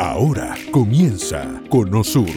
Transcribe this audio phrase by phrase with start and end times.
[0.00, 2.30] Ahora comienza Conosur,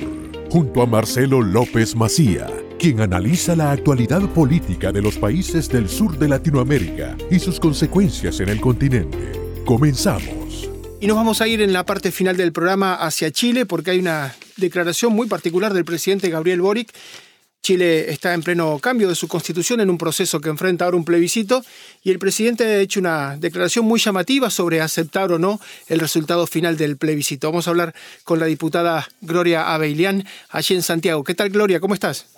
[0.52, 2.46] junto a Marcelo López Macía,
[2.78, 8.42] quien analiza la actualidad política de los países del sur de Latinoamérica y sus consecuencias
[8.42, 9.32] en el continente.
[9.64, 10.70] Comenzamos.
[11.00, 14.00] Y nos vamos a ir en la parte final del programa hacia Chile porque hay
[14.00, 16.92] una declaración muy particular del presidente Gabriel Boric
[17.64, 21.06] Chile está en pleno cambio de su constitución en un proceso que enfrenta ahora un
[21.06, 21.64] plebiscito
[22.04, 26.46] y el presidente ha hecho una declaración muy llamativa sobre aceptar o no el resultado
[26.46, 27.50] final del plebiscito.
[27.50, 27.96] Vamos a hablar
[28.26, 31.24] con la diputada Gloria Abeilian allí en Santiago.
[31.24, 31.80] ¿Qué tal Gloria?
[31.80, 32.33] ¿Cómo estás?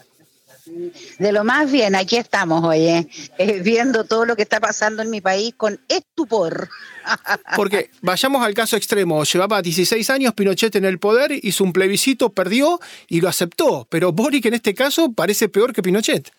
[1.19, 5.09] De lo más bien, aquí estamos, oye, eh, viendo todo lo que está pasando en
[5.09, 6.69] mi país con estupor.
[7.55, 12.29] Porque vayamos al caso extremo, llevaba 16 años Pinochet en el poder, hizo un plebiscito,
[12.29, 16.31] perdió y lo aceptó, pero Boric en este caso parece peor que Pinochet.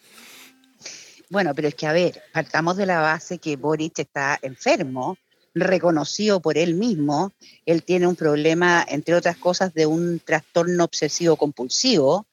[1.28, 5.18] Bueno, pero es que a ver, partamos de la base que Boric está enfermo,
[5.54, 7.32] reconocido por él mismo,
[7.64, 12.26] él tiene un problema, entre otras cosas, de un trastorno obsesivo compulsivo,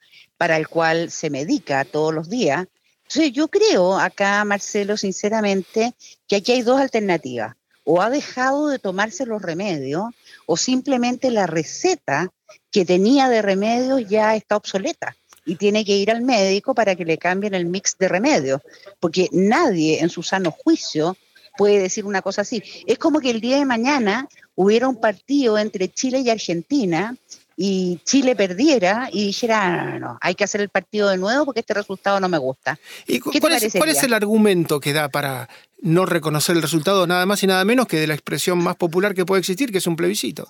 [0.44, 2.68] para el cual se medica todos los días.
[3.04, 5.94] Entonces yo creo acá, Marcelo, sinceramente,
[6.28, 7.56] que aquí hay dos alternativas.
[7.86, 10.04] O ha dejado de tomarse los remedios
[10.46, 12.30] o simplemente la receta
[12.72, 17.06] que tenía de remedios ya está obsoleta y tiene que ir al médico para que
[17.06, 18.60] le cambien el mix de remedios,
[19.00, 21.16] porque nadie en su sano juicio
[21.56, 22.62] puede decir una cosa así.
[22.86, 27.16] Es como que el día de mañana hubiera un partido entre Chile y Argentina
[27.56, 31.46] y Chile perdiera y dijera, no, no, no, hay que hacer el partido de nuevo
[31.46, 32.80] porque este resultado no me gusta.
[33.08, 35.50] ¿Y cuál, es, cuál es el argumento que da para
[35.82, 39.14] no reconocer el resultado nada más y nada menos que de la expresión más popular
[39.14, 40.48] que puede existir, que es un plebiscito?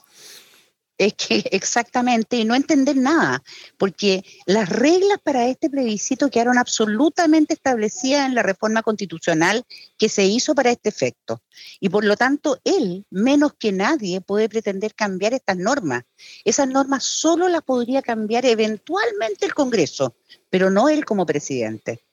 [0.97, 3.43] Es que exactamente, y no entender nada,
[3.77, 9.63] porque las reglas para este plebiscito quedaron absolutamente establecidas en la reforma constitucional
[9.97, 11.41] que se hizo para este efecto.
[11.79, 16.03] Y por lo tanto, él, menos que nadie, puede pretender cambiar estas normas.
[16.45, 20.15] Esas normas solo las podría cambiar eventualmente el Congreso,
[20.49, 22.05] pero no él como presidente.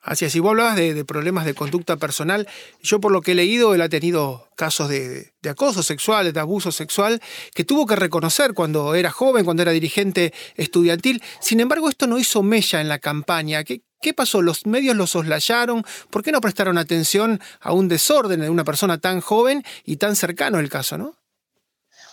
[0.00, 2.46] Así es, y vos hablabas de, problemas de conducta personal.
[2.82, 6.70] Yo por lo que he leído, él ha tenido casos de, acoso sexual, de abuso
[6.70, 7.20] sexual,
[7.52, 11.22] que tuvo que reconocer cuando era joven, cuando era dirigente estudiantil.
[11.40, 13.64] Sin embargo, esto no hizo mella en la campaña.
[13.64, 13.82] ¿Qué,
[14.14, 14.40] pasó?
[14.40, 15.84] ¿Los medios lo soslayaron?
[16.10, 20.14] ¿Por qué no prestaron atención a un desorden de una persona tan joven y tan
[20.14, 21.16] cercano al caso, no?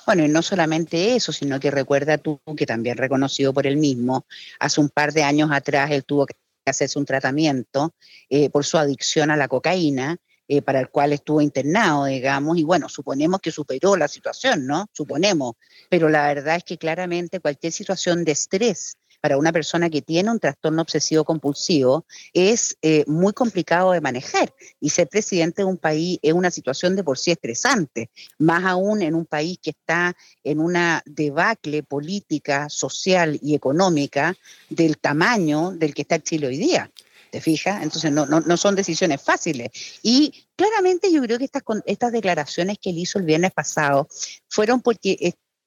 [0.07, 4.25] Bueno, y no solamente eso, sino que recuerda tú que también reconocido por él mismo,
[4.59, 6.35] hace un par de años atrás él tuvo que
[6.65, 7.93] hacerse un tratamiento
[8.29, 10.17] eh, por su adicción a la cocaína,
[10.47, 14.87] eh, para el cual estuvo internado, digamos, y bueno, suponemos que superó la situación, ¿no?
[14.93, 15.55] Suponemos,
[15.89, 20.29] pero la verdad es que claramente cualquier situación de estrés para una persona que tiene
[20.29, 25.77] un trastorno obsesivo compulsivo es eh, muy complicado de manejar y ser presidente de un
[25.77, 30.15] país es una situación de por sí estresante, más aún en un país que está
[30.43, 34.35] en una debacle política, social y económica
[34.69, 36.91] del tamaño del que está Chile hoy día.
[37.31, 37.81] ¿Te fijas?
[37.81, 39.71] Entonces no, no, no, son decisiones fáciles.
[40.03, 44.07] Y claramente yo creo que estas, estas declaraciones que él hizo el viernes pasado
[44.47, 45.17] fueron porque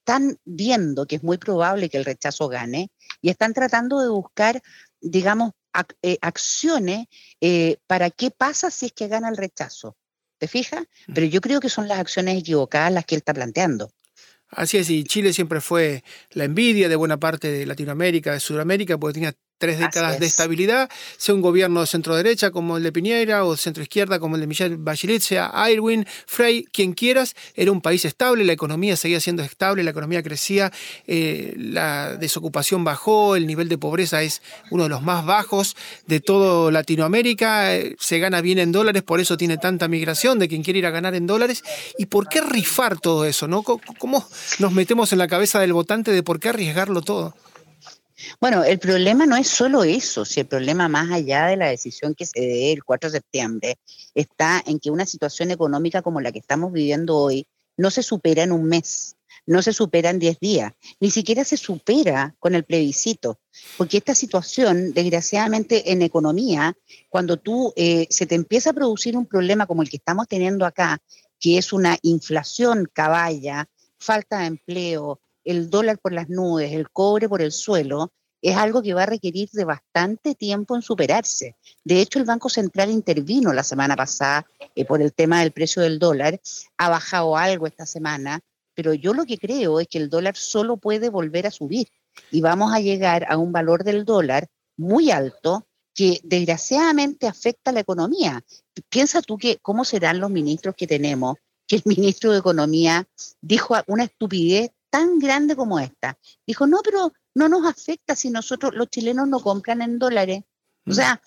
[0.08, 4.62] están viendo que es muy probable que el rechazo gane y están tratando de buscar,
[5.02, 5.52] digamos,
[6.00, 7.08] eh, acciones
[7.42, 9.98] eh, para qué pasa si es que gana el rechazo.
[10.38, 10.84] ¿Te fijas?
[11.08, 11.12] Mm.
[11.12, 13.90] Pero yo creo que son las acciones equivocadas las que él está planteando.
[14.48, 18.96] Así es, y Chile siempre fue la envidia de buena parte de Latinoamérica, de Sudamérica,
[18.96, 22.92] porque tenía tres décadas de estabilidad, sea un gobierno de centro derecha como el de
[22.92, 27.34] Piñera o de centro izquierda como el de Michelle Bachelet, sea Aylwin, Frey, quien quieras,
[27.54, 30.72] era un país estable, la economía seguía siendo estable, la economía crecía,
[31.06, 35.76] eh, la desocupación bajó, el nivel de pobreza es uno de los más bajos
[36.06, 40.48] de todo Latinoamérica, eh, se gana bien en dólares, por eso tiene tanta migración de
[40.48, 41.62] quien quiere ir a ganar en dólares.
[41.98, 43.48] ¿Y por qué rifar todo eso?
[43.48, 43.62] ¿no?
[43.62, 44.26] ¿Cómo
[44.58, 47.34] nos metemos en la cabeza del votante de por qué arriesgarlo todo?
[48.40, 52.14] Bueno, el problema no es solo eso, si el problema más allá de la decisión
[52.14, 53.78] que se dé el 4 de septiembre
[54.14, 57.46] está en que una situación económica como la que estamos viviendo hoy
[57.76, 61.56] no se supera en un mes, no se supera en 10 días, ni siquiera se
[61.56, 63.38] supera con el plebiscito,
[63.76, 66.76] porque esta situación, desgraciadamente en economía,
[67.08, 70.66] cuando tú eh, se te empieza a producir un problema como el que estamos teniendo
[70.66, 71.00] acá,
[71.38, 77.26] que es una inflación caballa, falta de empleo, el dólar por las nubes, el cobre
[77.26, 78.12] por el suelo,
[78.42, 81.56] es algo que va a requerir de bastante tiempo en superarse.
[81.82, 85.82] De hecho, el Banco Central intervino la semana pasada eh, por el tema del precio
[85.82, 86.38] del dólar,
[86.76, 88.40] ha bajado algo esta semana,
[88.74, 91.88] pero yo lo que creo es que el dólar solo puede volver a subir
[92.30, 97.74] y vamos a llegar a un valor del dólar muy alto que desgraciadamente afecta a
[97.74, 98.44] la economía.
[98.90, 101.36] Piensa tú que cómo serán los ministros que tenemos,
[101.66, 103.08] que el ministro de Economía
[103.40, 106.18] dijo una estupidez tan grande como esta.
[106.46, 110.42] Dijo, no, pero no nos afecta si nosotros, los chilenos no compran en dólares.
[110.86, 110.94] O mm.
[110.94, 111.20] sea,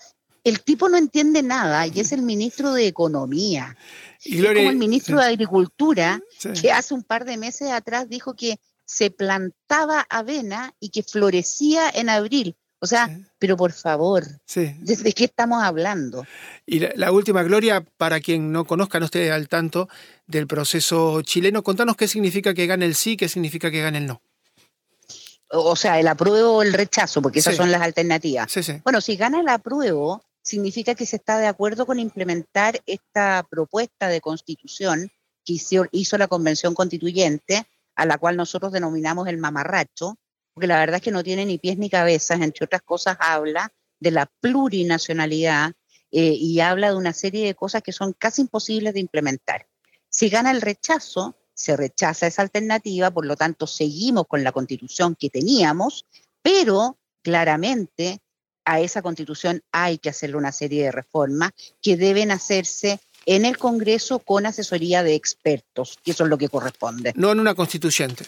[0.43, 3.77] el tipo no entiende nada y es el ministro de Economía.
[4.23, 6.21] Y como el ministro de Agricultura,
[6.59, 11.89] que hace un par de meses atrás dijo que se plantaba avena y que florecía
[11.89, 12.57] en abril.
[12.83, 14.25] O sea, pero por favor,
[14.55, 16.25] ¿de qué estamos hablando?
[16.65, 19.87] Y la, última, Gloria, para quien no conozca, no esté al tanto
[20.25, 24.07] del proceso chileno, contanos qué significa que gane el sí, qué significa que gane el
[24.07, 24.23] no.
[25.49, 28.51] O sea, el apruebo o el rechazo, porque esas son las alternativas.
[28.83, 34.07] Bueno, si gana el apruebo, significa que se está de acuerdo con implementar esta propuesta
[34.07, 35.11] de constitución
[35.45, 35.57] que
[35.91, 37.63] hizo la Convención Constituyente,
[37.95, 40.17] a la cual nosotros denominamos el mamarracho,
[40.53, 43.71] porque la verdad es que no tiene ni pies ni cabezas, entre otras cosas habla
[43.99, 45.73] de la plurinacionalidad
[46.11, 49.67] eh, y habla de una serie de cosas que son casi imposibles de implementar.
[50.09, 55.15] Si gana el rechazo, se rechaza esa alternativa, por lo tanto seguimos con la constitución
[55.15, 56.05] que teníamos,
[56.41, 58.19] pero claramente
[58.65, 61.51] a esa constitución hay que hacerle una serie de reformas
[61.81, 66.49] que deben hacerse en el Congreso con asesoría de expertos, que eso es lo que
[66.49, 67.13] corresponde.
[67.15, 68.25] No en una constituyente.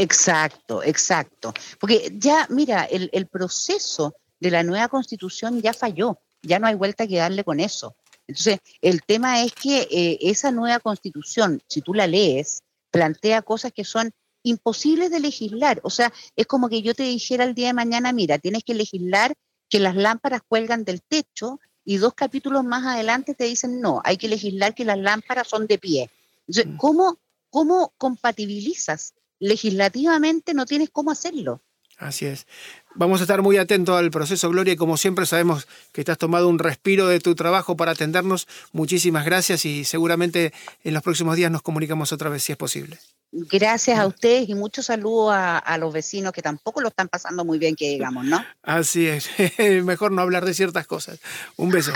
[0.00, 1.52] Exacto, exacto.
[1.78, 7.06] Porque ya, mira, el, proceso de la nueva constitución ya falló, ya no hay vuelta
[7.06, 7.94] que darle con eso.
[8.26, 13.72] Entonces, el tema es que eh, esa nueva constitución, si tú la lees, plantea cosas
[13.72, 14.10] que son
[14.42, 15.80] imposibles de legislar.
[15.82, 18.72] O sea, es como que yo te dijera el día de mañana, mira, tienes que
[18.72, 19.34] legislar
[19.68, 24.16] que las lámparas cuelgan del techo y dos capítulos más adelante te dicen, no, hay
[24.16, 26.10] que legislar que las lámparas son de pie.
[26.48, 26.76] Entonces, mm.
[26.78, 27.18] ¿cómo,
[27.50, 31.60] cómo compatibilizas legislativamente no tienes cómo hacerlo.
[32.00, 32.46] Así es.
[32.94, 36.18] Vamos a estar muy atentos al proceso, Gloria, y como siempre sabemos que te has
[36.18, 38.48] tomado un respiro de tu trabajo para atendernos.
[38.72, 40.52] Muchísimas gracias y seguramente
[40.82, 42.98] en los próximos días nos comunicamos otra vez si es posible.
[43.32, 47.60] Gracias a ustedes y mucho saludo a, los vecinos que tampoco lo están pasando muy
[47.60, 48.44] bien, que digamos, ¿no?
[48.62, 49.28] Así es.
[49.84, 51.20] Mejor no hablar de ciertas cosas.
[51.56, 51.92] Un beso.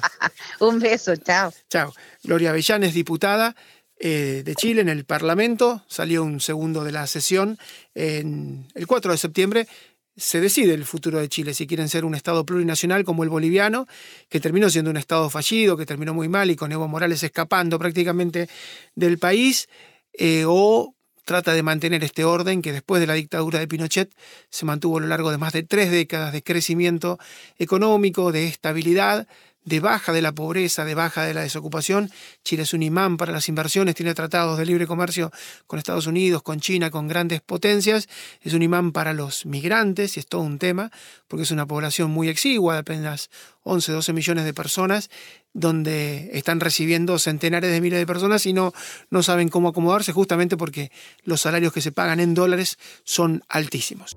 [0.58, 1.52] un beso, chao.
[1.68, 1.94] Chao.
[2.24, 3.54] Gloria Avellán es diputada
[3.98, 7.58] eh, de Chile en el Parlamento, salió un segundo de la sesión.
[7.94, 9.68] En el 4 de septiembre
[10.16, 13.86] se decide el futuro de Chile, si quieren ser un Estado plurinacional como el boliviano,
[14.28, 17.78] que terminó siendo un Estado fallido, que terminó muy mal y con Evo Morales escapando
[17.78, 18.48] prácticamente
[18.94, 19.68] del país,
[20.12, 20.94] eh, o
[21.24, 24.14] trata de mantener este orden que después de la dictadura de Pinochet
[24.50, 27.18] se mantuvo a lo largo de más de tres décadas de crecimiento
[27.58, 29.26] económico, de estabilidad,
[29.64, 32.10] de baja de la pobreza, de baja de la desocupación.
[32.44, 35.32] Chile es un imán para las inversiones, tiene tratados de libre comercio
[35.66, 38.08] con Estados Unidos, con China, con grandes potencias.
[38.42, 40.90] Es un imán para los migrantes y es todo un tema,
[41.28, 43.30] porque es una población muy exigua, de apenas
[43.62, 45.10] 11, 12 millones de personas,
[45.52, 48.72] donde están recibiendo centenares de miles de personas y no,
[49.10, 50.90] no saben cómo acomodarse justamente porque
[51.24, 54.16] los salarios que se pagan en dólares son altísimos.